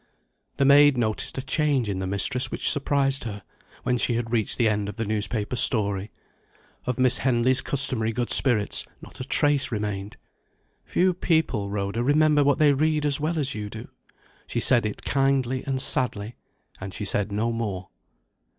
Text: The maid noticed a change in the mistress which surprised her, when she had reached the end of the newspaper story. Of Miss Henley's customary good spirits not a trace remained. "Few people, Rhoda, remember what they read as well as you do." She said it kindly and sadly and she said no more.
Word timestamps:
The 0.57 0.65
maid 0.65 0.97
noticed 0.97 1.37
a 1.37 1.43
change 1.43 1.87
in 1.87 1.99
the 1.99 2.07
mistress 2.07 2.49
which 2.49 2.67
surprised 2.71 3.23
her, 3.25 3.43
when 3.83 3.99
she 3.99 4.15
had 4.15 4.31
reached 4.31 4.57
the 4.57 4.67
end 4.67 4.89
of 4.89 4.95
the 4.95 5.05
newspaper 5.05 5.55
story. 5.55 6.09
Of 6.87 6.97
Miss 6.97 7.19
Henley's 7.19 7.61
customary 7.61 8.11
good 8.11 8.31
spirits 8.31 8.83
not 9.03 9.19
a 9.19 9.23
trace 9.23 9.71
remained. 9.71 10.17
"Few 10.85 11.13
people, 11.13 11.69
Rhoda, 11.69 12.03
remember 12.03 12.43
what 12.43 12.57
they 12.57 12.73
read 12.73 13.05
as 13.05 13.19
well 13.19 13.37
as 13.37 13.53
you 13.53 13.69
do." 13.69 13.89
She 14.47 14.59
said 14.59 14.87
it 14.87 15.05
kindly 15.05 15.63
and 15.67 15.79
sadly 15.79 16.35
and 16.79 16.95
she 16.95 17.05
said 17.05 17.31
no 17.31 17.51
more. 17.51 17.89